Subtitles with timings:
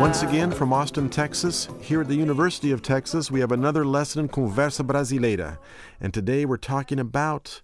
[0.00, 4.20] Once again from Austin, Texas, here at the University of Texas, we have another lesson
[4.20, 5.58] in Conversa Brasileira.
[6.00, 7.60] And today we're talking about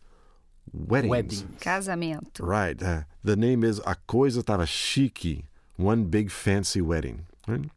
[0.73, 1.09] weddings.
[1.09, 1.43] Weddings.
[1.61, 2.41] Casamento.
[2.41, 2.83] Right.
[2.83, 5.45] Uh, the name is A Coisa Tava Chique,
[5.77, 7.27] one big fancy wedding.
[7.47, 7.71] Right?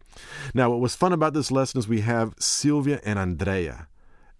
[0.55, 3.87] Now, what was fun about this lesson is we have Sylvia and Andrea,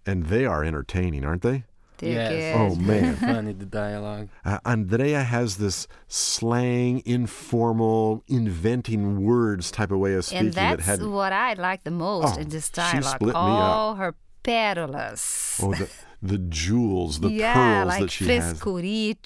[0.04, 1.66] and they are entertaining, aren't they?
[2.00, 2.30] Tem Yes.
[2.30, 3.14] que- Oh, man.
[3.16, 4.28] Funny the dialogue.
[4.44, 10.78] Uh, Andrea has this slang, informal, inventing words type of way of speaking and that
[10.78, 12.94] that's had what I like the most Oh, in this dialogue.
[12.94, 13.14] she dialogue.
[13.16, 13.96] split me up.
[13.98, 14.14] Her
[14.50, 15.60] pérolas.
[15.62, 15.88] oh the
[16.22, 18.52] the jewels, the yeah, pearls like that she has.
[18.60, 19.22] frescurite,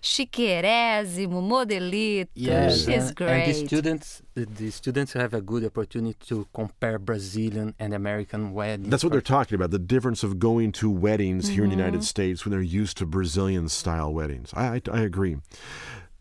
[0.00, 2.28] chiquerésimo, modelito.
[2.34, 3.42] Yes, She's and, great.
[3.42, 8.52] and the students, the, the students have a good opportunity to compare Brazilian and American
[8.52, 8.88] weddings.
[8.88, 11.86] That's what they're talking about the difference of going to weddings here in the Mm-hmm.
[11.86, 14.52] United States when they're used to Brazilian style weddings.
[14.54, 15.38] I, I, I agree.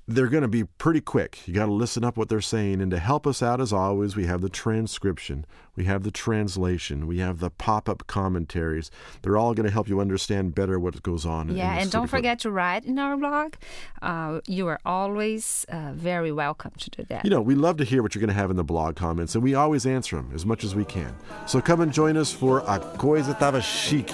[0.09, 1.47] They're going to be pretty quick.
[1.47, 2.81] You got to listen up what they're saying.
[2.81, 7.05] And to help us out, as always, we have the transcription, we have the translation,
[7.05, 8.89] we have the pop up commentaries.
[9.21, 11.55] They're all going to help you understand better what goes on.
[11.55, 13.53] Yeah, this and don't forget to write in our blog.
[14.01, 17.23] Uh, you are always uh, very welcome to do that.
[17.23, 19.35] You know, we love to hear what you're going to have in the blog comments,
[19.35, 21.15] and we always answer them as much as we can.
[21.45, 24.09] So come and join us for A Coisa Tava Chique,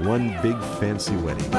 [0.00, 1.52] one big fancy wedding.